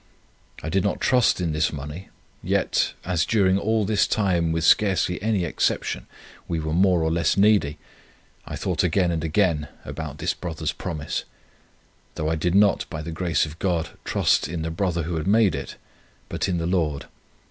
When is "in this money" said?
1.39-2.09